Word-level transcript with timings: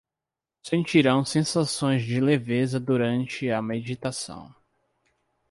Sentirão 0.63 1.23
sensações 1.23 2.03
de 2.03 2.19
leveza 2.19 2.79
durante 2.79 3.51
a 3.51 3.61
meditação 3.61 4.51